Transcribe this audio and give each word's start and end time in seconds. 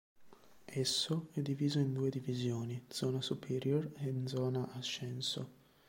Esso 0.65 1.27
è 1.33 1.41
diviso 1.41 1.77
in 1.77 1.93
due 1.93 2.09
divisioni: 2.09 2.85
Zona 2.87 3.21
Superior 3.21 3.87
and 3.97 4.27
Zona 4.27 4.67
Ascenso. 4.73 5.49